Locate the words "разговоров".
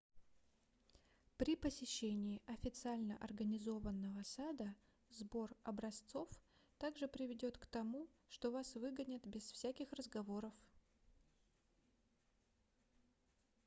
9.93-10.55